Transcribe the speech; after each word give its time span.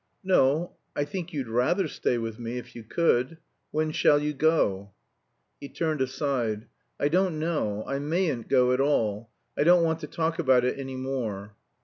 "No. 0.23 0.77
I 0.95 1.05
think 1.05 1.31
you'd 1.31 1.47
rather 1.47 1.87
stay 1.87 2.17
with 2.17 2.39
me 2.39 2.57
if 2.57 2.75
you 2.75 2.83
could. 2.83 3.37
When 3.69 3.91
shall 3.91 4.17
you 4.19 4.33
go?" 4.33 4.93
He 5.59 5.69
turned 5.69 6.01
aside. 6.01 6.65
"I 6.99 7.07
don't 7.07 7.37
know. 7.37 7.83
I 7.85 7.99
mayn't 7.99 8.47
go 8.49 8.71
at 8.71 8.81
all. 8.81 9.29
I 9.55 9.63
don't 9.63 9.83
want 9.83 9.99
to 9.99 10.07
talk 10.07 10.39
about 10.39 10.65
it 10.65 10.79
any 10.79 10.95
more." 10.95 11.55